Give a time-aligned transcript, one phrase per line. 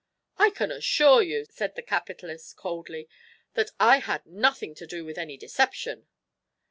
[0.39, 3.07] "I can assure you," said the capitalist, coldly,
[3.53, 6.07] "that I had nothing to do with any deception."